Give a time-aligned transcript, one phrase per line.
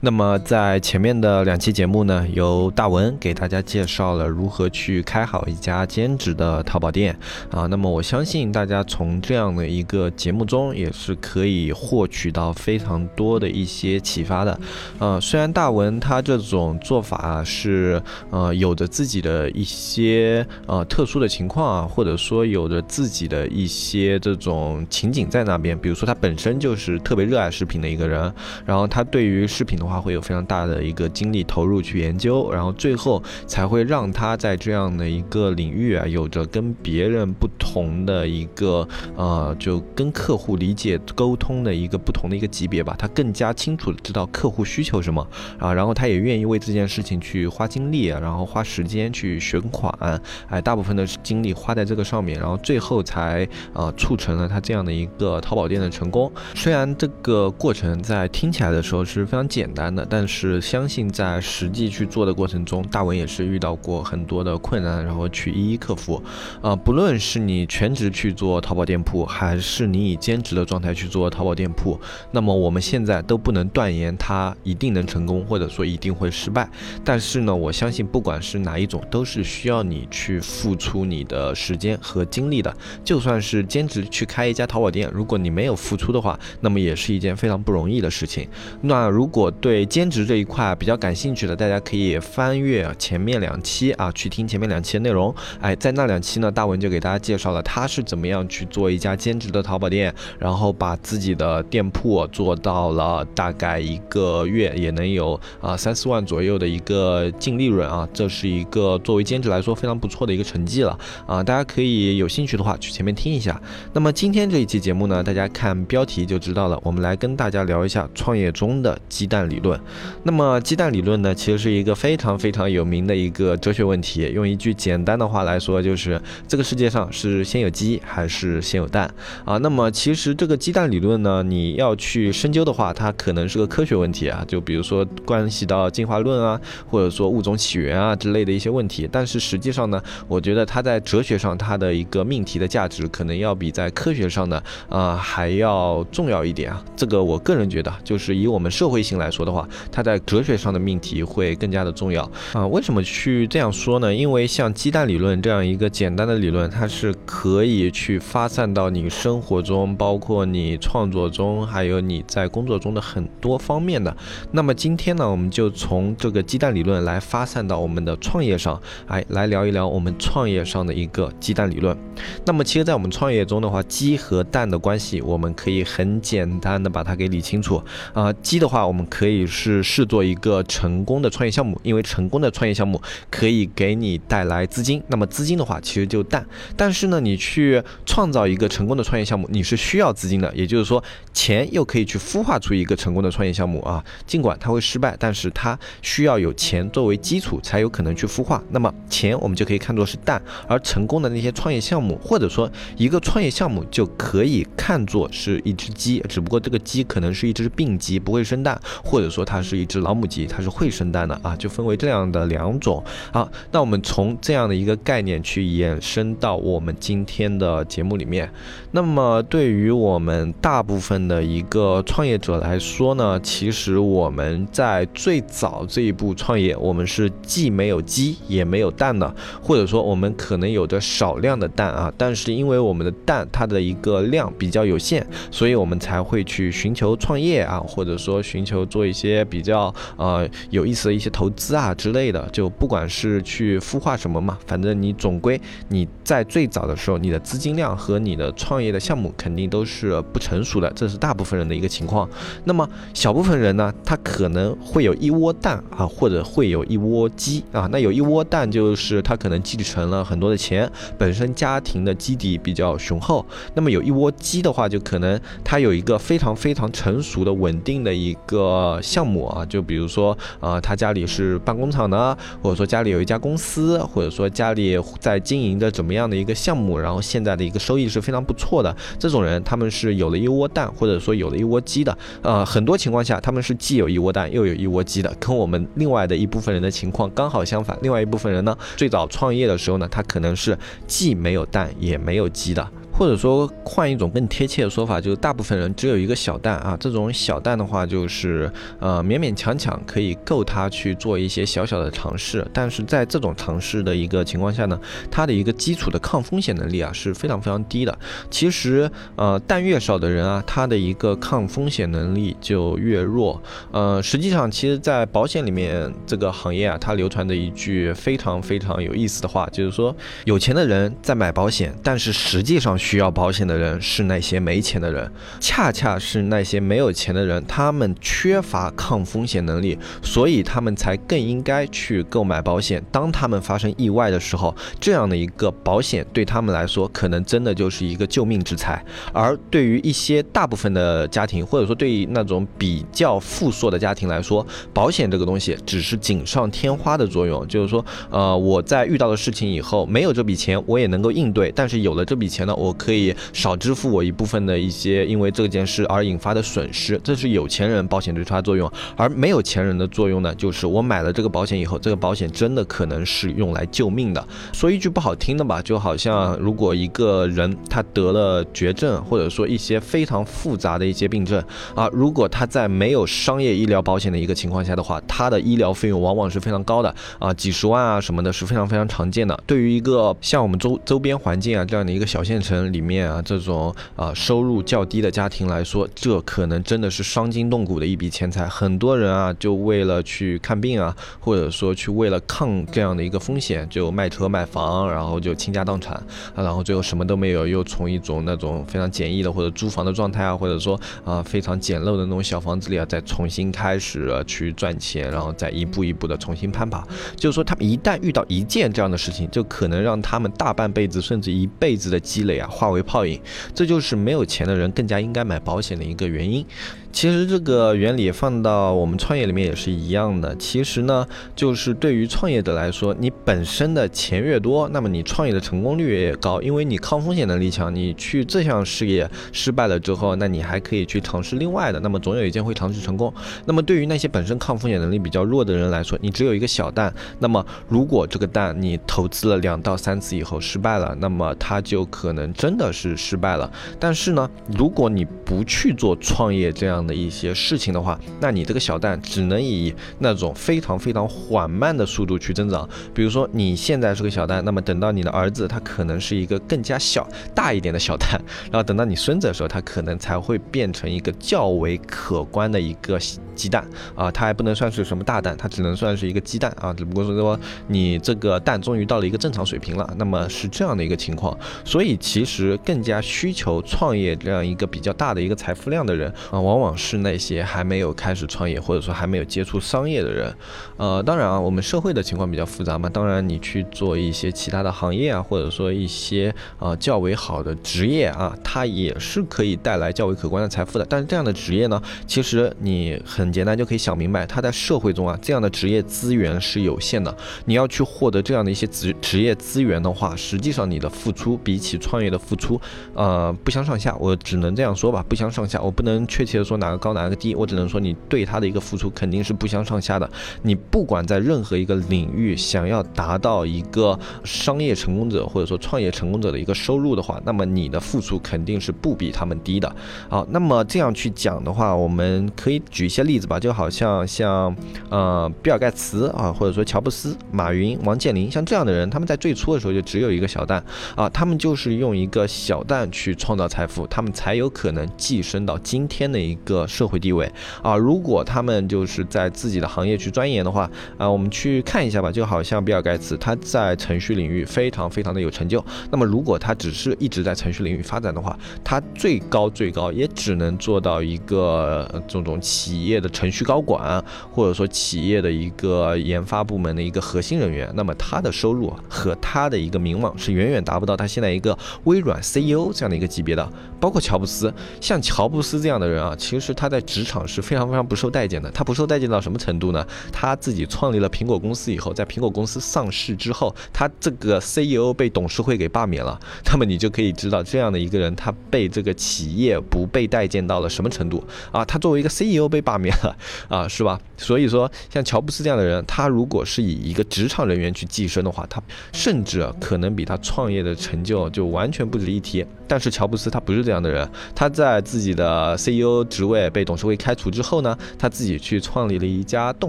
[0.00, 7.18] 那么在前面的两期节目呢，由大文给大家介绍了如何去开好一家兼职的淘宝店
[7.50, 7.66] 啊。
[7.66, 14.60] 那么我相信大家从这样的一个节目中也是可以获取到非常多的一些启发的。
[15.00, 28.32] 呃，虽然大文他这种做法是呃有着自己的一些呃特殊的情况啊，或者说有着自己的一些这种情景在那边，比如说他本身就是特别热爱视频的一个人，
[28.64, 29.87] 然后他对于视频的。
[29.88, 38.86] 话会有非常大的一个精力投入去研究，然后最后才会让他在这样的一个领域啊，有着跟别人不同的一个
[39.16, 42.94] 呃，就跟客户理解沟通的一个不同的一个级别吧。
[42.98, 45.26] 他更加清楚的知道客户需求什么
[45.58, 56.30] 啊，然后他也愿意为这件事情去花精力，然后花时间去选款，哎，大部分的精力花在这个上面，然后最后才呃促成了他这样的一个淘宝店的成功。
[56.54, 59.68] 虽然这个过程在听起来的时候是非常简。
[59.78, 66.20] 单的，但是相信在实际去做的过程中，大文也是遇到过很多的困难，然后去一一克服。
[66.60, 71.98] 啊，不论是你全职去做淘宝店铺，还是你以兼职的状态去做淘宝店铺，
[72.32, 76.68] 那么我们现在都不能断言它一定能成功，或者说一定会失败。
[77.04, 82.74] 但是呢，我相信不管是哪一种，都是需要你去付出你的时间和精力的。
[83.04, 88.48] 就算是兼职去开一家淘宝店，如果你没有付出的话，那么也是一件非常不容易的事情。
[88.80, 95.34] 那如果对对兼职这一块比较感兴趣的，大家可以翻阅前面两期啊，去听前面两期的内容。
[95.60, 111.42] 哎，在那两期呢，大文就给大家介绍了他是怎么样去做一家兼职的淘宝店，然后把自己的店铺做到了大概一个月也能有啊三四万左右的一个净利润啊，这是一个作为兼职来说非常不错的一个成绩了啊。
[111.42, 113.60] 大家可以有兴趣的话去前面听一下。
[113.92, 119.57] 那么今天这一期节目呢，大家看标题就知道了，我们来跟大家聊一下创业中的鸡蛋理。
[119.58, 119.78] 理论，
[120.22, 124.30] 那么鸡蛋理论呢，其实是一个非常非常有名的一个哲学问题。
[124.32, 129.12] 用一句简单的话来说，就是这个世界上是先有鸡还是先有蛋
[129.44, 129.58] 啊？
[129.58, 139.08] 那么其实这个鸡蛋理论呢，你要去深究的话，它可能是个科学问题啊，就比如说关系到进化论啊，或者说物种起源啊之类的一些问题。
[139.10, 146.84] 但是实际上呢，我觉得它在哲学上它的一个命题的价值，可能要比在科学上呢啊还要重要一点啊。
[146.96, 149.47] 这个我个人觉得，就是以我们社会性来说。
[149.48, 152.66] 的话，它在哲学上的命题会更加的重要啊？
[152.66, 154.14] 为什么去这样说呢？
[154.14, 164.14] 因为像鸡蛋理论这样一个简单的理论，它是可以去发散到你生活中，包括你创作中，还有你在工作中的很多方面的。
[164.52, 171.96] 那么今天呢，我们就从这个鸡蛋理论来发散到我们的创业上，哎，来聊一聊我们创业上的一个鸡蛋理论。
[172.44, 177.82] 那么其实，在我们创业中的话，鸡和蛋的关系，我们可以很简单的把它给理清楚
[178.12, 178.30] 啊。
[178.42, 179.37] 鸡的话，我们可以。
[179.38, 183.00] 也是视作一个成功的创业项目，因为成功的创业项目
[183.30, 185.02] 可以给你带来资金。
[185.08, 186.44] 那么资金的话，其实就淡。
[186.76, 190.52] 但是呢，你去创造一个成功的创业项目，你是需要资金的。
[190.54, 194.04] 也就是说，钱又可以去孵化出一个成功的创业项目啊。
[194.26, 198.62] 尽管它会失败，但是它需要有钱作为基础，才有可能去孵化。
[198.70, 209.28] 那么钱我们就可以看作是蛋，而成功的那些创业项目，或者说一个创业项目，就可以看作是一只鸡，只不过这个鸡可能是一只病鸡，不会生蛋，或或者。
[209.28, 213.00] 说它是一只老母鸡，它是会生蛋的啊，就分为这样的两种。
[213.30, 218.50] 好，那我们从这样的一个概念去延伸到我们今天的节目里面。
[218.90, 229.32] 那么对于我们大部分的一个创业者来说呢，其实我们在最早这一步创业，我们是既没有鸡也没有蛋的，
[229.62, 239.38] 或者说我们可能有着少量的蛋啊，但是因为我们的蛋它的一个量比较有限，所以我们才会去寻求创业啊，或者说寻求做一些。
[239.48, 245.58] 比较呃有意思的一些投资啊之类的，就不管是去孵化什么嘛，反正你总归
[245.88, 252.28] 你在最早的时候，你的资金量和你的创业的项目肯定都是不成熟的，这是大部分人的一个情况。
[252.64, 257.88] 那么小部分人呢，他可能会有一窝蛋啊，或者会有一窝鸡啊。
[257.90, 263.44] 那有一窝蛋就是他可能继承了很多的钱，本身家庭的基底比较雄厚。
[263.74, 268.97] 那么有一窝鸡的话，就可能他有一个非常非常成熟的稳定的一个。
[269.02, 282.16] 项目啊，就比如说呃，他家里是办工厂的，或者说家里有一家公司，或者说家里在经营着怎么样的一个项目，然后现在的一个收益是非常不错的，这种人他们是有了一窝蛋，或者说有了一窝鸡的。
[282.42, 287.98] 呃，很多情况下他们是既有一窝蛋又有一窝鸡的，跟我们另外的一部分人的情况刚好相反。
[288.02, 292.86] 另外一部分人呢，最早创业的时候呢，他可能是既没有蛋也没有鸡的。
[293.18, 296.96] 或者说换一种更贴切的说法，就是大部分人只有一个小蛋啊。
[297.00, 298.70] 这种小蛋的话，就是
[299.00, 302.64] 呃勉勉强强可以够他去做一些小小的尝试。
[302.72, 304.96] 但是在这种尝试的一个情况下呢，
[305.28, 308.16] 他的一个基础的抗风险能力啊是非常非常低的。
[308.52, 313.60] 其实呃蛋越少的人啊，他的一个抗风险能力就越弱。
[313.90, 322.96] 呃，实际上其实，在保险里面这个行业啊，它流传着一句非常非常有意思的话，就是说有钱的人在买保险，但是实际上。
[323.08, 333.02] 需要保险的人是那些没钱的人，恰恰是那些没有钱的人，他们缺乏抗风险能力，所以他们才更应该去购买保险。
[333.10, 339.02] 当他们发生意外的时候，这样的一个保险对他们来说，可能真的就是一个救命之财。
[339.32, 347.66] 而对于一些大部分的家庭，或者说对于那种比较富庶的家庭来说，保险这个东西只是锦上添花的作用。
[347.68, 364.46] 就是说，呃，我在遇到的事情以后，没有这笔钱，我也能够应对；但是有了这笔钱呢，我可以少支付我一部分的一些因为这件事而引发的损失，这是有钱人保险对他作用，而没有钱人的作用呢，就是我买了这个保险以后，这个保险真的可能是用来救命的。
[364.72, 371.62] 说一句不好听的吧，就好像如果一个人他得了绝症，或者说一些非常复杂的一些病症
[371.94, 379.58] 啊，如果他在没有商业医疗保险的一个情况下的话，他的医疗费用往往是非常高的啊，几十万啊什么的，是非常非常常见的。
[379.66, 382.87] 对于一个像我们周周边环境啊这样的一个小县城。
[382.92, 388.68] 里面啊，这种啊收入较低的家庭来说，这可能真的是伤筋动骨的一笔钱财。
[388.68, 396.14] 很多人啊，就为了去看病啊，或者说去为了抗这样的一个风险，就卖车卖房，然后就倾家荡产
[396.54, 407.06] 啊，然后最后什么都没有，又从一种那种非常简易的或者租房的状态啊，或者说啊非常简陋的那种小房子里啊，再重新开始去赚钱，然后再一步一步的重新攀爬。
[407.36, 412.68] 就是说，他们一旦遇到一件这样的事情，就可能让他们大半辈子甚至一辈子的积累啊。
[412.78, 413.40] 化为泡影，
[413.74, 416.64] 这就是没有钱的人更加应该买保险的一个原因。
[417.10, 420.54] 其实这个原理放到我们创业里面也是一样的。
[420.56, 421.26] 其实呢，
[421.56, 427.88] 就是对于创业者来说，你本身的钱越多，那么你创业的成功率也高，因为你抗风险能力强。
[427.94, 433.32] 你去这项事业失败了之后，那你还可以去尝试另外的，那么总有一件会尝试成功。
[433.64, 443.70] 那么对于那些本身抗风险能力比较弱的人来说，你只有一个小蛋，那么如果这个蛋你投资了两到三次以后失败了，那么它就可能真的是失败了。
[443.98, 452.88] 但是呢，如果你不去做创业这样，样的一些事情的话，那你这个小蛋只能以那种非常非常缓慢的速度去增长。
[453.14, 458.40] 比如说你现在是个小蛋，那么等到你的儿子，他可能是一个更加小大一点的小蛋，
[458.70, 463.18] 然后等到你孙子的时候，他可能才会变成一个较为可观的一个
[463.54, 466.92] 鸡蛋啊，它还不能算是什么大蛋，它只能算是一个鸡蛋啊。
[466.92, 471.56] 只不过是说你这个蛋终于到了一个正常水平了，那么是这样的一个情况。
[471.84, 476.87] 所以其实更加需求创业这样一个比较大的一个财富量的人啊，往往。
[476.96, 480.54] 是那些还没有开始创业，或者说还没有接触商业的人，
[480.96, 483.08] 呃，当然啊，我们社会的情况比较复杂嘛。
[483.08, 491.06] 当然，你去做一些其他的行业啊，或者说一些啊较为好的职业啊，它也是可以带来较为可观的财富的。
[491.08, 497.36] 但是这样的职业呢，其实你很简单就可以想明白，它在社会中啊，这样的职业资源是有限的。
[497.66, 502.80] 你要去获得这样的一些职职业资源的话，实际上你的付出比起创业的付出，
[503.14, 504.16] 呃，不相上下。
[504.18, 505.78] 我只能这样说吧，不相上下。
[505.82, 506.77] 我不能确切的说。
[506.78, 510.30] 哪个高哪个低，我只能说你对他的一个付出肯定是不相上下的。
[510.62, 519.96] 你不管在任何一个领域想要达到一个商业成功者或者说创业成功者的一个收入的话，那么你的付出肯定是不比他们低的。
[520.28, 524.74] 好，那么这样去讲的话，我们可以举一些例子吧，就好像像
[525.08, 530.84] 呃比尔盖茨啊，或者说乔布斯、马云、王健林，像这样的人，他们在最初的时候就只有一个小蛋
[531.16, 536.56] 啊，他们就是用一个小蛋去创造财富，他们才有可能晋升到今天的一。
[536.68, 537.50] 个社会地位
[537.82, 542.30] 啊，如果他们就是在自己的行业去钻研的话啊，我们去看一下吧。
[542.30, 545.82] 就好像比尔盖茨，他在程序领域非常非常的有成就。
[546.10, 554.22] 那么如果他只是一直在程序领域发展的话，他最高最高也只能做到一个这种企业的程序高管，
[554.52, 557.90] 或者说企业的一个研发部门的一个核心人员。
[557.94, 563.66] 那么他的收入和他的一个名望是远远达不到他现在一个微软 CEO 这样的一个级别的。
[563.98, 566.57] 包括乔布斯，像乔布斯这样的人啊，其。
[566.58, 568.68] 就是他在职场是非常非常不受待见的。
[568.72, 570.04] 他不受待见到什么程度呢？
[570.32, 576.36] 他自己创立了苹果公司以后，在苹果公司上市之后，他这个 CEO 被董事会给罢免了。
[576.66, 581.84] 那么你就可以知道，这样的一个人，他被这个企业不被待见到了什么程度啊？
[581.84, 583.36] 他作为一个 CEO 被罢免了
[583.68, 584.20] 啊，是吧？
[584.36, 592.66] 所以说，像乔布斯这样的人，他如果是以一个职场人员去晋升的话，他甚至可能比他创业的成就就完全不值一提。
[592.88, 599.88] 但是乔布斯他不是这样的人，他在自己的 CEO 职位被董事会开除之后呢，他自己去创立了一家动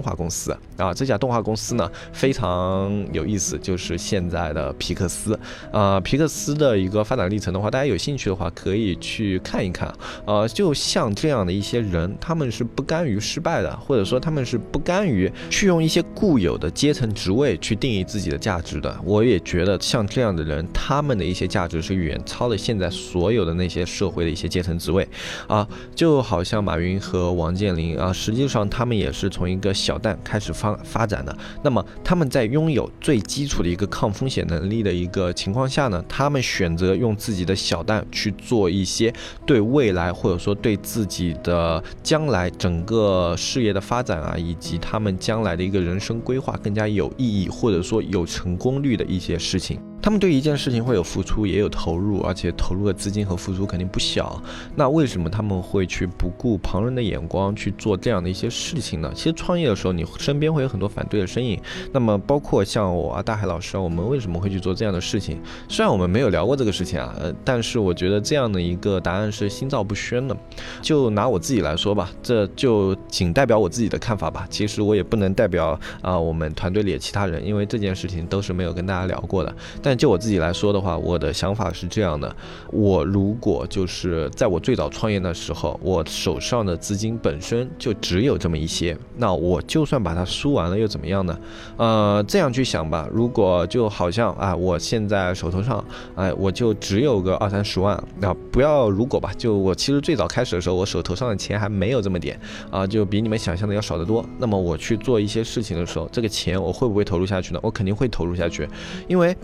[0.00, 0.94] 画公司啊。
[0.94, 5.38] 这家动画公司呢非常有意思，就是现在的皮克斯
[5.72, 5.98] 啊。
[6.00, 9.92] 皮克斯的一个发展历程的话，大家有兴趣的话可以去看一看。
[10.26, 18.96] 呃，就像这样的一些人，他们是不甘于失败的，或者说他们是不甘于去用一些固有的阶层职位去定义自己的价值的。
[19.04, 22.88] 我也觉得像这样的人，他们的一些价值是远超了现在。
[22.90, 25.08] 所有的那些社会的一些阶层职位，
[25.46, 31.38] 啊，就好像像马云和王健林啊，实际上他们也是从一个小蛋开始发发展的。
[31.62, 39.14] 那么他们在拥有最基础的一个抗风险能力的一个情况下呢，他们选择用自己的小蛋去做一些
[39.46, 49.80] 对未来或者说对自己的将来整个事业的发展啊，以及他们将来的一个人生规划更加有意义或者说有成功率的一些事情。
[50.02, 54.42] 他们对一件事情会有付出，也有投入，而且投入的资金和付出肯定不小。
[54.74, 59.12] 那为什么他们会去不顾旁人的眼光去做这样的一些事情呢？
[59.14, 61.60] 其实创业的时候，你身边会有很多反对的声音。
[61.92, 65.38] 那么包括像我啊，大海老师啊，我们为什么会去做这样的事情？
[65.68, 70.36] 虽然我们没有聊过这个事情啊，呃，但是我觉得这样的一个答案是心照不宣的。
[70.80, 74.46] 就拿我自己来说吧，这就仅代表我自己的看法吧。
[74.48, 79.54] 其实我也不能代表啊我们团队里的其他人，因为这件事情都是没有跟大家聊过的。
[79.82, 82.32] 但但就我自己来说的话，我的想法是这样的：
[82.70, 91.36] 我如果就是在我最早创业的时候，我手上的资金本身就只有这么一些，那我就算把它输完了又怎么样呢？
[91.76, 102.38] 呃，这样去想吧，如果就好像啊，我现在手头上，哎，我就只有个二三十万，那不要如果吧，就我其实最早开始的时候，我手头上的钱还没有这么点
[102.70, 104.24] 啊，就比你们想象的要少得多。
[104.38, 107.58] 那么我去做一些事情的时候，这个钱我会不会投入下去呢？
[107.60, 108.68] 我肯定会投入下去，
[109.08, 109.36] 因为。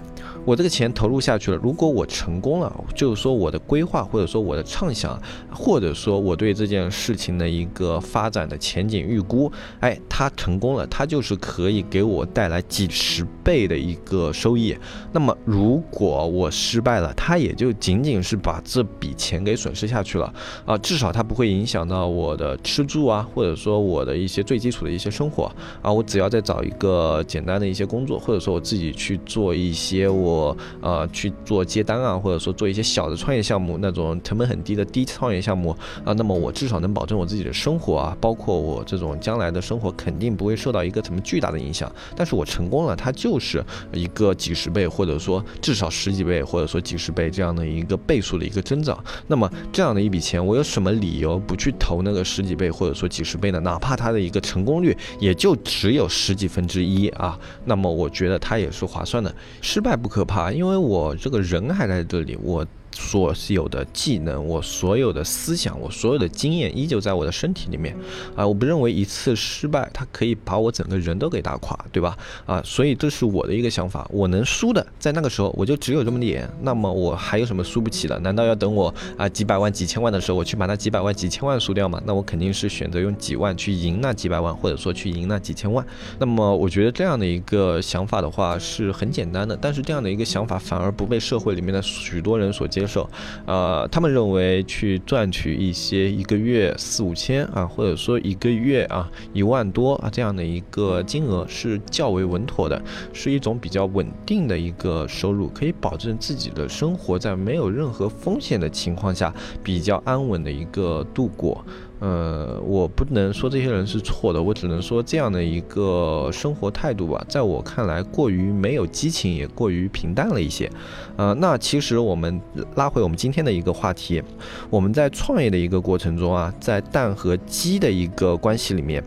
[0.44, 9.50] 我这个钱投入下去了，如果我成功了，就是说我的规划或者说我的畅想，或者说我对这件事情的一个发展的前景预估，
[9.80, 14.76] 哎，它成功了，它就是可以给我带来几十倍的一个收益。
[15.12, 20.32] 那么如果我失败了，它也就仅仅是把这笔钱给损失下去了
[20.64, 25.50] 啊，至少它不会影响到我的吃住啊，或者说我的一些最基础的一些生活
[25.82, 30.06] 啊，我只要再找一个简单的一些工作，或者说我自己去做一些。
[30.26, 35.70] 我呃去做接单啊，或者说做一些小的创业项目，那种成本很低的低创业项目
[36.04, 41.90] 啊，那么我至少能保证我自己的生活啊，包括我这种将来的生活肯定不会受到一个什么巨大的影响。
[42.16, 49.02] 但是我成功了，它就是一个几十倍，或者说至少十几倍，或者说几十倍这样的一个倍数的一个增长。
[49.28, 53.60] 那么这样的一笔钱，我有什么理由不去投那个十几倍或者说几十倍呢？
[53.60, 60.15] 哪怕它的一个成功率也就只有十几分之一啊，那么我觉得它也是划算的，失败不可。
[60.16, 62.66] 可怕，因为我这个人还在这里，我。
[62.96, 67.94] 所有的技能，我所有的思想，我所有的经验，依旧在我的身体里面
[68.34, 68.46] 啊！
[68.46, 72.16] 我不认为一次失败，它可以把我整个人都给打垮，对吧？
[72.46, 74.08] 啊，所以这是我的一个想法。
[74.10, 78.18] 我能输的，在那个时候我就只有这么点，那么我还有什么输不起的？
[78.20, 82.02] 难道要等我啊几百万、几千万的时候，我去把那几百万、几千万输掉吗？
[82.06, 85.84] 那我肯定是选择用几万去赢那几百万，或者说去赢那几千万。
[86.18, 93.08] 那么我觉得这样的一个想法的话是很简单的，但是这样的一个想法反而不被社会里面的许多人所接手。
[93.46, 102.80] 呃，他们认为去赚取一些一个月四五千啊，或者说一个月啊一万多啊这样的一个金额是较为稳妥的，
[103.12, 111.64] 是一种比较稳定的一个收入，可以保证自己的生活在没有任何风险的情况下比较安稳的一个度过。
[111.98, 120.70] 呃，我不能说这些人是错的，我只能说这样的一个生活态度吧，在我看来过于没有激情，也过于平淡了一些。
[121.16, 122.38] 呃，那其实我们
[122.74, 124.22] 拉回我们今天的一个话题，
[124.68, 129.02] 我们在创业的一个过程中啊，在蛋和鸡的一个关系里面，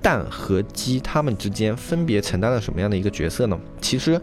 [0.00, 3.58] 蛋和鸡它们之间分别承担了什么样的一个角色呢？
[3.80, 4.20] 其实，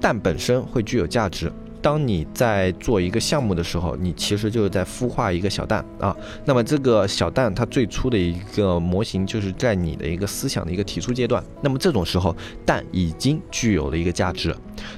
[0.00, 1.50] 蛋本身会具有价值。
[1.86, 6.16] 当你在做一个项目的时候，你其实就是在孵化一个小蛋啊。
[6.44, 11.40] 那么这个小蛋它最初的一个模型就是在你的一个思想的一个提出阶段。
[11.62, 14.52] 那么这种时候，蛋已经具有了一个价值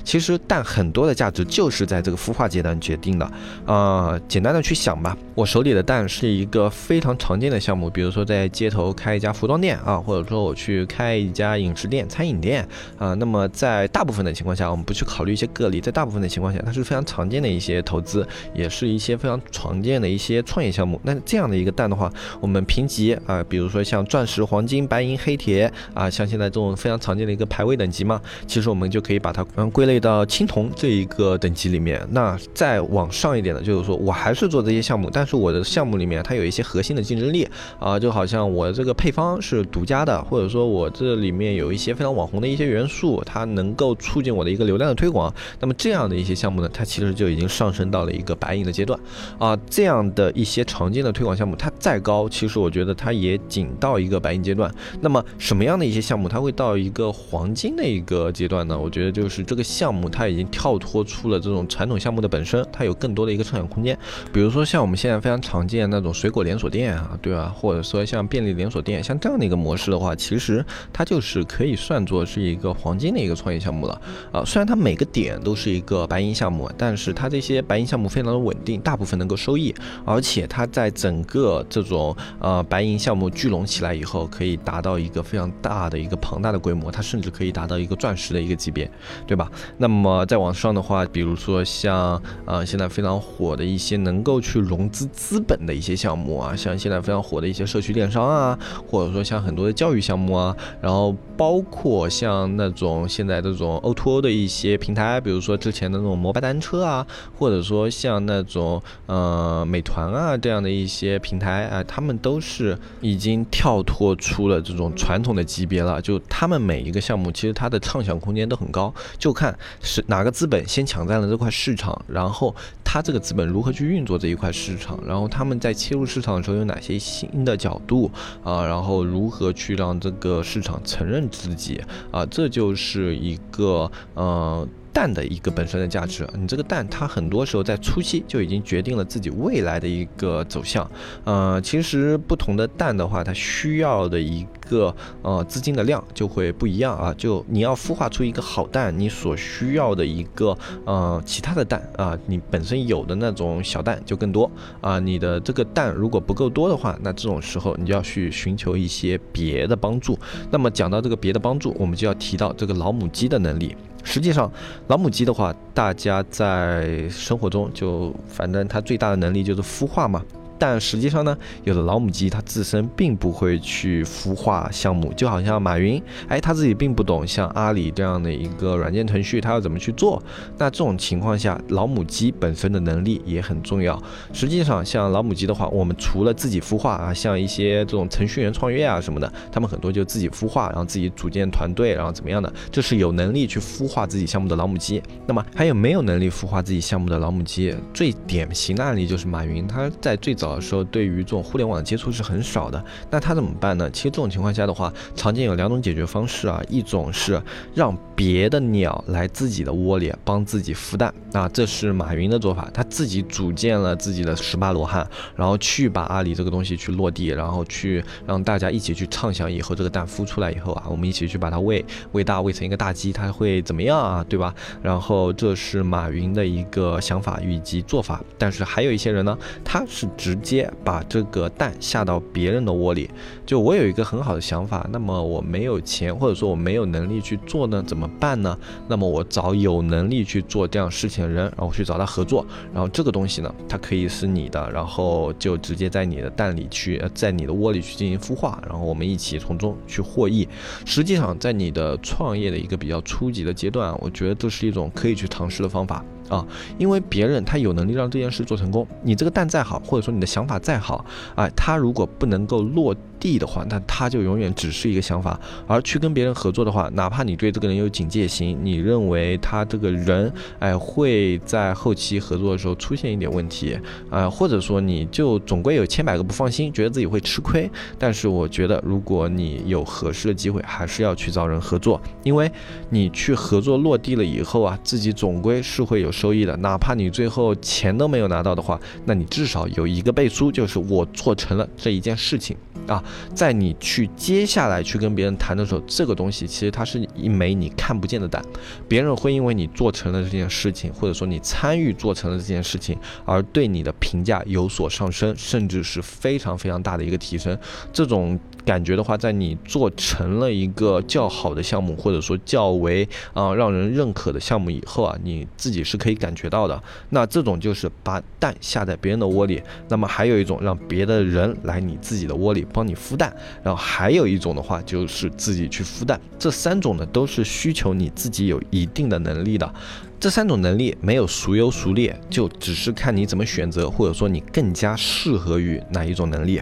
[0.04, 3.30] 其实蛋很多的价值就是在这个孵化阶段决定的。
[3.66, 12.66] 啊，简单的去想吧，我手里的蛋是一个非常常见的项目，比如说在街头开一家服装店啊，或者说我去开一家饮食店、餐饮店
[12.98, 13.14] 啊。
[13.14, 21.00] 那么在大部分的情况下，我们不去考虑一些个例，在大部分的情况下，它是非常常见的一些投资，也是一些非常常见的一些创业项目。
[21.04, 32.06] 那这样的一个蛋的话，我们评级啊，比如说像钻石、黄金、白银、黑铁啊，像现在这种非常常见的一个排位等级嘛，其实我们就可以把它嗯归类到青铜这一个等级里面。
[32.10, 37.48] 那再往上一点的，就是说我还是做这些项目，但是我的项目里面它有一些核心的竞争力
[37.78, 45.32] 啊，就好像我这个配方是独家的，或者说我这里面有一些非常网红的一些元素，它能够促进我的一个流量的推广。
[45.60, 48.98] 那么这样的一些项目呢，它其实就已经上升到了一个白银的阶段
[49.38, 49.58] 啊。
[49.68, 54.72] 这样的一些常见的推广项目，它再高，其实我觉得它也仅到一个白银阶段。
[55.00, 58.78] 那么什么样的一些项目，它会到一个黄金的一个阶段呢？
[58.78, 63.98] 我觉得就是这这个项目它已经跳脱出了这种传统项目的本身，它有更多的一个畅想空间。
[64.32, 67.52] 比如说像我们现在非常常见那种水果连锁店啊，对吧？
[67.52, 74.00] 或者说像便利连锁店，像这样的一个模式的话，其实它就是可以算作是一个黄金的一个创业项目了
[74.30, 74.44] 啊。
[74.44, 79.74] 虽然它每个点都是一个白银项目，但是它这些白银项目非常的稳定，大部分能够收益，
[80.04, 88.88] 而且它在整个这种呃白银项目聚拢起来以后，可以达到一个非常大的一个庞大的规模，它甚至可以达到一个钻石的一个级别，
[89.26, 89.47] 对吧？
[89.78, 107.06] 那么再往上的话，比如说像呃现在非常火的一些能够去融资资本的一些项目啊，像现在非常火的一些社区电商啊，或者说像很多的教育项目啊，然后包括像那种现在这种 O2O 的一些平台，比如说之前的那种摩拜单车啊，
[107.38, 116.00] 或者说像那种呃美团啊这样的一些平台啊，他们都是已经跳脱出了这种传统的级别了。
[116.02, 122.52] 就他们每一个项目，其实它的畅想空间都很高，就看是哪个资本先抢占了这块市场，然后
[122.82, 128.10] 他这个资本如何去运作这一块市场，然后他们在切入市场的时候有哪些新的角度
[128.42, 131.80] 啊，然后如何去让这个市场承认自己
[132.10, 134.68] 啊，这就是一个嗯。
[134.98, 140.90] 蛋的一个本身的价值，你这个蛋它很多时候在初期就已经决定了自己未来的一个走向。
[141.22, 147.14] 呃，其实不同的蛋的话，它需要的一个呃资金的量就会不一样啊。
[147.16, 154.98] 就你要孵化出一个好蛋，你所需要的一个呃其他的蛋啊，你本身有的那种小蛋就更多啊。
[154.98, 160.18] 你的这个蛋如果不够多的话，那这种时候你就要去寻求一些别的帮助。
[160.50, 163.76] 那么讲到这个别的帮助，我们就要提到这个老母鸡的能力。
[164.10, 164.50] 实际上，
[164.86, 170.24] 老母鸡的话，大家在生活中就反正它最大的能力就是孵化嘛。
[170.58, 180.20] 但实际上呢，有的老母鸡它自身并不会去孵化项目，就好像马云，哎，他自己并不懂像阿里这样的一个软件程序，他要怎么去做。
[180.56, 184.02] 那这种情况下，老母鸡本身的能力也很重要。
[184.32, 195.00] 实际上，像老母鸡的话，我们除了自己孵化啊，像一些这种程序员创业啊什么的，他们很多就自己孵化，然后自己组建团队，然后怎么样的，这是有能力去孵化自己项目的老母鸡。
[195.24, 197.72] 那么还有没有能力孵化自己项目的老母鸡？
[197.94, 200.47] 最典型的案例就是马云，他在最早。
[200.54, 203.90] 的时候，对于这种互联网的接触是很少的，那他怎么办呢？
[203.90, 207.40] 其实这种情况下的话，常见有两种解决方式啊，一种是
[207.74, 224.24] 让别的鸟来自己的窝里帮自己孵蛋，啊，这是马云的做法，他自己组建了自己的十八罗汉，然后去把阿里这个东西去落地，然后去让大家一起去畅想以后这个蛋孵出来以后啊，我们一起去把它喂喂大，喂成一个大鸡，它会怎么样啊？
[224.28, 224.54] 对吧？
[224.82, 233.10] 然后这是马云的一个想法以及做法，但是还有一些人呢，他是直接把这个蛋下到别人的窝里，
[233.44, 238.58] 就我有一个很好的想法，那么我没有钱或者说我没有能力去做呢，怎么办呢？
[238.88, 250.48] 那么我找有能力去做这样事情的人，然后去找他合作，然后这个东西呢，它可以是你的，然后就直接在你的蛋里去，在你的窝里去进行孵化，然后我们一起从中去获益。
[250.84, 256.04] 实际上，在你的创业的一个比较初级的阶段，我觉得这是一种可以去尝试的方法。
[256.28, 256.46] 啊，
[256.78, 262.94] 因为别人他有能力让这件事做成功，你这个蛋再好，或者说你的想法再好，啊，他如果不能够落。
[263.18, 273.78] 地的话，那他就永远只是一个想法，而去跟别人合作的话，哪怕你对这个人有警戒心，你认为他这个人，哎，会在后期合作的时候出现一点问题，
[274.10, 277.70] 啊，或者说你就总归有千百个不放心，觉得自己会吃亏。
[277.98, 282.50] 但是我觉得，如果你有合适的机会，还是要去找人合作，因为
[282.90, 292.56] 你去合作落地了以后啊，自己总归是会有收益的，哪怕你最后钱都没有拿到的话，那你至少有一个背书，就是我做成了这一件事情。
[292.86, 298.42] 啊，在你去接下来去跟别人谈的时候，这个东西其实它是一枚你看不见的胆，
[298.88, 307.56] 别人会因为你做成了这件事情，或者说你参与做成了这件事情，而对你的评价有所上升，甚至是非常非常大的一个提升。
[307.92, 308.38] 这种
[308.68, 316.78] 感觉的话，在你做成了一个较好的项目，或者说较为啊让人认可的项目以后啊，你自己是可以感觉到的。
[317.08, 319.62] 那这种就是把蛋下在别人的窝里。
[319.88, 326.20] 那么还有一种让别的人来你自己的窝里帮你孵蛋，然后还有一种的话就是自己去孵蛋。
[326.38, 329.72] 这三种呢都是需求你自己有一定的能力的。
[330.20, 336.60] 这三种能力没有孰优孰劣，就只是看你怎么选择，或者说你更加适合于哪一种能力。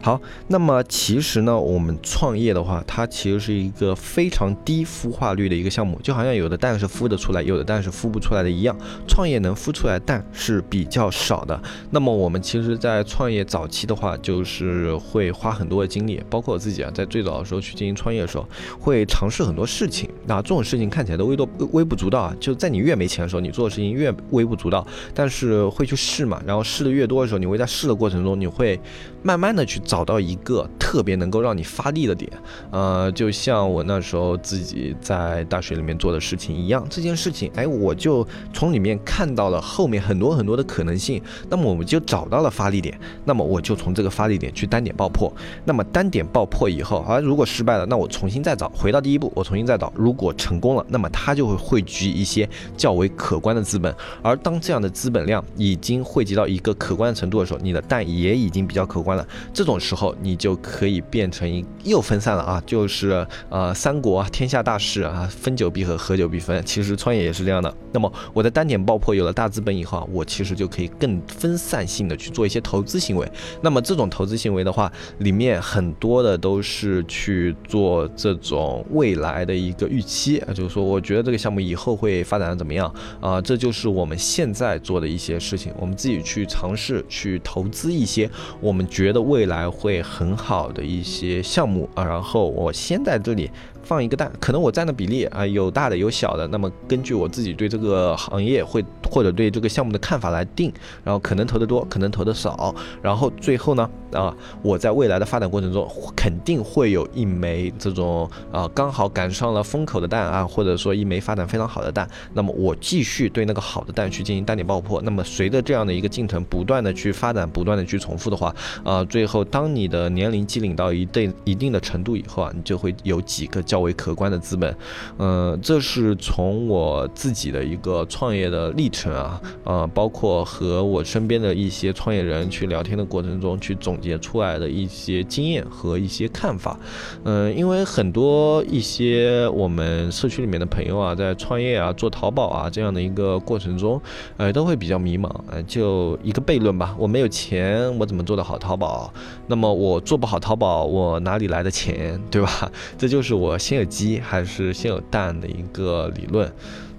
[0.00, 8.76] 好，那么其实呢，我们创业的话，它其实是一个非常低孵化率的一个项目，就好像有的蛋是孵得出来，有的蛋是孵不出来的一样。
[9.06, 11.60] 创业能孵出来蛋是比较少的。
[11.90, 20.08] 那么我们其实，在创业早期的话，就是会花很多的精力，包括我自己啊，在最早的时候去进行创业的时候，会尝试很多事情。
[20.26, 26.42] 那这种事情看起来都微多微不足道啊，就在你越没钱的时候，你做的事情越微不足道，但是会去试嘛。
[26.46, 28.80] 然后试的越多的时候，你会在试的过程中，你会
[29.22, 29.82] 慢慢的去。
[29.84, 32.30] 找到一个特别能够让你发力的点，
[32.70, 45.30] 呃，就像我那时候自己在大学里面做的事情一样，这件事情，哎，我就从里面看到了后面很多很多的可能性，那么我们就找到了发力点，那么我就从这个发力点去单点爆破，
[45.64, 59.26] 那么单点爆破以后，啊如果失败了，那我重新再找，回到第一步，我重新再找，如果成功了，那么它就会汇聚一些较为可观的资本，而当这样的资本量已经汇集到一个可观的程度的时候，你的蛋也已经比较可观了。
[59.52, 66.62] 这种时候，你就可以变成一又分散了啊，就是呃三国天下大势啊，分久必合，合久必分。
[66.64, 67.74] 其实创业也是这样的。
[67.92, 73.30] 那么我的单点爆破有了大资本以后啊，我其实就可以更分散性的去做一些投资行为。
[73.60, 83.40] 那么这种投资行为的话，里面很多的都是去做这种未来的一个预期啊，就是说我觉得这个项目以后会发展的怎么样啊？
[83.40, 89.52] 这就是我们现在做的一些事情，我们自己去尝试去投资一些我们觉觉得未来。
[89.52, 93.50] 来会很好的一些项目啊，然后我先在这里。
[93.84, 105.84] 放一个蛋，可能我占的比例啊有大的有小的，那么根据我自己对这个行业会或者对这个项目的看法来定，然后可能投的多，可能投的少，然后最后呢啊我在未来的发展过程中
[106.14, 123.62] 肯定会有一枚这种啊刚好赶上了风口的蛋啊，或者说一枚发展非常好的蛋，那么我继续对那个好的蛋去进行单点爆破，那么随着这样的一个进程不断的去发展，不断的去重复的话，啊啊最后当你的年龄积累到一定一定的程度以后啊，你就会有几个。
[123.62, 124.76] 较为可观的资本，
[125.18, 136.76] 嗯，这是从我自己的一个创业的历程啊，呃，包括和我身边的一些创业人去聊天的过程中去总结出来的一些经验和一些看法，
[137.22, 143.98] 嗯，因为很多一些我们社区里面的朋友啊，在创业啊、做淘宝啊这样的一个过程中，
[144.36, 148.81] 呃，都会比较迷茫，呃，就一个悖论吧，我没有钱，我怎么做得好淘宝？
[148.82, 149.12] 宝
[149.46, 152.70] 那么我做不好淘宝，我哪里来的钱，对吧？
[152.98, 153.56] 这就是我。
[153.56, 156.52] 先有鸡还是先有蛋的一个理论。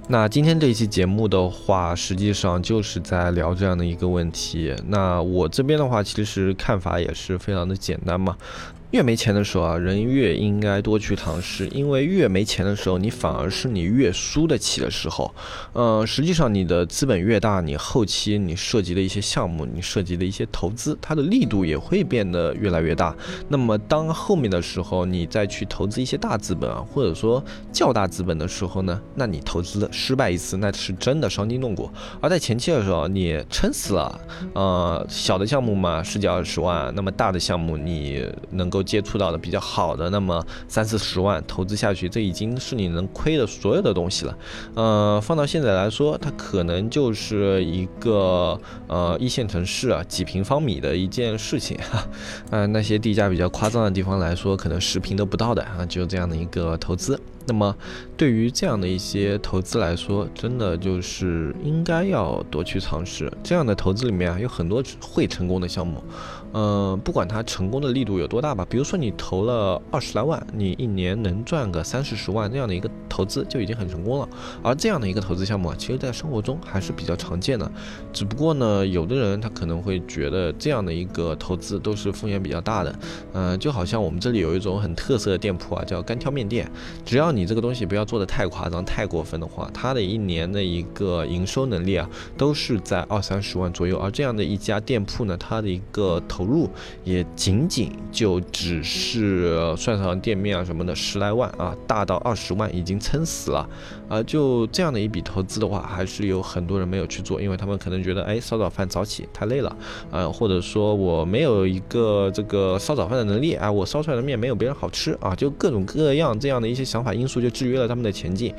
[0.08, 4.74] 那今天这一期节目的话，实际上就是在聊这样的一个问题。
[4.88, 8.38] 那我这边的话，其实看法也是非常的简单嘛。
[8.94, 15.34] 越没钱的时候啊，人越应该多去尝试，因为越没钱的时候，你反而是你越输得起的时候。
[15.74, 23.16] 嗯，实际上你的资本越大，你后期你涉及的一些项目，你涉及的一些投资，它的力度也会变得越来越大。
[23.50, 31.90] 那么当后面的时候，你再去投资一些大资本啊，或者说较大资本的时候呢，那你投资失败一次，那是真的伤筋动骨。
[32.22, 34.22] 而在前期的时候，你撑死了，
[34.54, 38.83] 呃，小的项目嘛，十几二十万，那么大的项目你能够。
[38.84, 44.38] 接触到的比较好的，那么三四十万投资下去，这已经是你能亏的所有的东西了。
[44.76, 52.08] 呃，放到现在来说，它可能就是一个呃一线城市啊几平方米的一件事情哈。
[52.52, 57.20] 呃，那些地价比较夸张的地方来说，可能十平都不到的啊，就这样的一个投资。
[57.46, 57.76] 那么，
[58.16, 63.30] 对于这样的一些投资来说，真的就是应该要多去尝试。
[63.44, 66.02] 这样的投资里面啊，有很多会成功的项目，
[66.54, 68.66] 嗯，不管它成功的力度有多大吧。
[68.70, 72.90] 比如说你投了二十来万，你一年能赚个三四十万这样的一个。
[73.14, 74.28] 投资就已经很成功了。
[74.64, 77.72] 而这样的一个投资项目啊，其实在生活中还是比较常见的。
[78.12, 83.00] 只不过呢，有的人他可能会觉得这样的一个投资都是风险比较大的。
[83.34, 86.68] 嗯，就好像我们这里有一种很特色的店铺啊，叫干挑面店。
[87.06, 94.00] 只要你这个东西不要做的太夸张、太过分的话，它的一年的一个营收能力啊，都是在二三十万左右。
[94.00, 96.70] 而这样的一家店铺呢，它的一个投投入
[97.06, 103.68] 也仅仅就只是算上店面啊什么的十来万啊，大到二十万已经撑死了。
[104.10, 109.76] 啊，就这样的一笔投资的话，还是有很多人没有去做，因为他们可能觉得，哎，烧早饭早起太累了，
[110.12, 118.54] 啊，或者说我没有一个这个烧早饭的能力，啊，我烧出来的面没有别人好吃啊，就各种各样这样的一些想法因素就制约了他们的前进。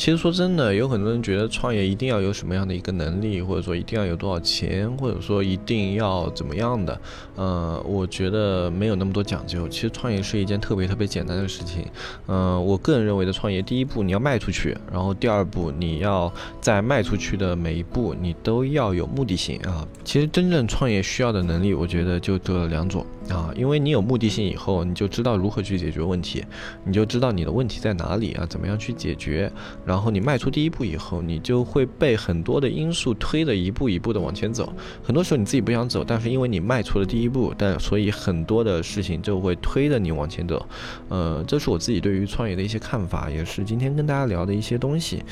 [0.00, 6.98] 其实说真的，有很多人觉得创业一定要有什么样的一个能力，或者说一定要有多少钱，或者说一定要怎么样的。
[7.36, 9.68] 呃，我觉得没有那么多讲究。
[9.68, 11.84] 其实创业是一件特别特别简单的事情。
[12.28, 16.32] 嗯，我个人认为的创业，第一步你要卖出去，然后第二步你要
[16.62, 19.86] 在卖出去的每一步你都要有目的性啊。
[20.02, 23.52] 其实真正创业需要的能力，我觉得就这两种啊。
[23.54, 26.42] 因为你有目的性以后，你就知道如何去解决问题，
[26.86, 29.52] 你就知道你的问题在哪里啊，怎么样去解决。
[29.90, 34.72] 然后你迈出第一步以后，你就会被很多的因素推的一步一步的往前走。
[35.02, 40.64] 很多时候你自己不想走，但是因为你迈出了第一步，但所以很多的事情就会推着你往前走。
[41.08, 45.24] 呃，这是我自己对于创业的一些看法，也是今天跟大家聊的一些东西。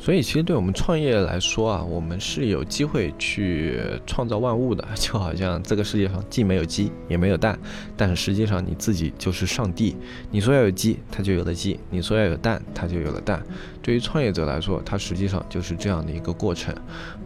[0.00, 4.84] 所以，其实对我们创业来说啊，我们是有机会去创造万物的。
[4.94, 7.58] 就好像这个世界上既没有鸡，也没有蛋，
[7.96, 9.96] 但是实际上你自己就是上帝。
[10.30, 13.42] 你说要有鸡，它就有了鸡；你说要有蛋，它就有了蛋。
[13.84, 16.74] 对于创业者来说，它实际上就是这样的一个过程。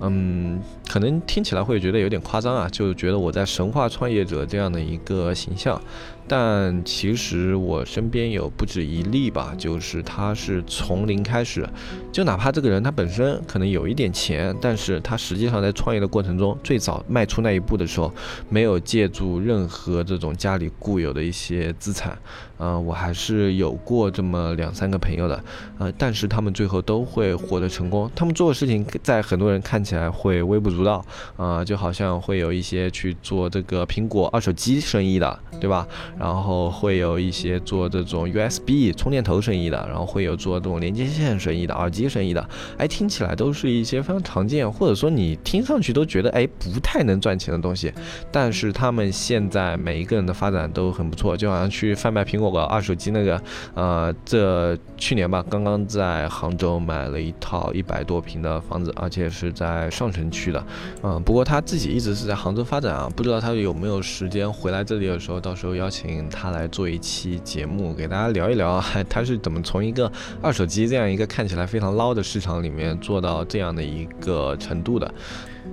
[0.01, 5.81] 嗯，可能听起来会觉得有点夸张啊，就觉得我在神话创业者这样的一个形象。
[6.29, 11.67] 但其实我身边有不止一例吧，就是他是从零开始，
[12.13, 18.13] 就哪怕这个人他本身可能有一点钱，但是他实际上在创业的过程中，最早迈出那一步的时候，
[18.51, 22.17] 没有借助任何这种家里固有的一些资产。
[22.61, 25.45] 嗯，我还是有过这么两三个朋友的，
[25.79, 28.11] 呃，但是他们最后都会获得成功。
[28.17, 31.05] 他们做的事情在很多人看起来会微不足道，
[31.37, 35.87] 啊，就好像会有一些去做这个苹果二手机生意的，对吧？
[36.19, 47.93] 然后会有一些做这种 USB 充电头生意的，然后会有做这种连接线生意的、耳机生意的，哎，听起来都是一些非常常见，或者说你听上去都觉得哎不太能赚钱的东西。
[48.33, 53.41] 但是他们现在每一个人的发展都很不错，就好像去贩卖苹果的二手机那个，
[53.75, 60.67] 呃，这去年吧，刚刚在杭州买了一套一百多平的房子，而且是在上城区的，
[61.03, 66.08] 嗯，不过他自己一直是在杭州发展啊，不知道他有没有时间回来这里的时候，到时候邀请。
[66.31, 75.13] 他来做一期节目，给大家聊一聊， 他是怎么从一个二手机这样一个看起来非常捞的市场里面做到这样的一个程度的。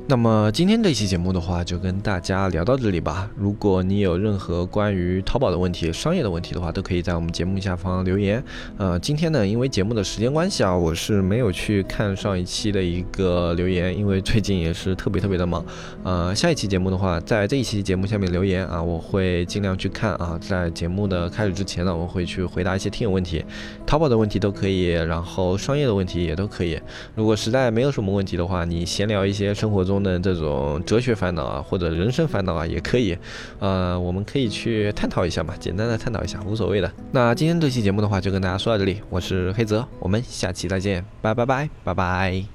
[0.07, 3.27] 那么今天这期节目的话，就跟大家聊到这里吧。
[3.35, 8.43] 如果你有任何关于淘宝的问题、商业的问题的话，都可以在我们节目下方留言。
[8.77, 15.65] 呃，今天呢，因为节目的时间关系啊，我是没有去看上一期的一个留言，因为最近也是特别特别的忙。
[16.03, 20.37] 呃，下一期节目的话，在这一期节目下面留言啊，我会尽量去看啊。
[20.39, 23.43] 在节目的开始之前呢，我会去回答一些听友问题，
[23.87, 26.79] 淘宝的问题都可以，然后商业的问题也都可以。
[27.15, 29.84] 如果实在没有什么问题的话，你闲聊一些生活。
[29.85, 33.17] 中的这种哲学烦恼啊，或者人生烦恼啊，也可以，
[33.59, 36.91] 呃，我们可以去探讨一下嘛，简单的探讨一下，无所谓的。
[37.11, 42.54] 那今天这期节目的话，就跟大家说到这里，我是黑泽，我们下期再见，拜拜拜拜拜。